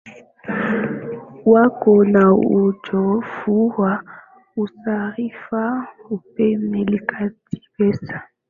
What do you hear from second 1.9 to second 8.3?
na uzoefu wa usafiri umelipatia pesa